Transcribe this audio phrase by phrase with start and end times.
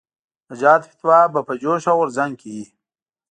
[0.47, 2.65] د جهاد فتوا به په جوش او غورځنګ کې وي.